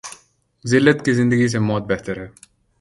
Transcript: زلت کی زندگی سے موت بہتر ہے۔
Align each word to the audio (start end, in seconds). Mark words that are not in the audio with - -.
زلت 0.65 1.05
کی 1.05 1.13
زندگی 1.13 1.47
سے 1.47 1.59
موت 1.59 1.83
بہتر 1.83 2.15
ہے۔ 2.21 2.27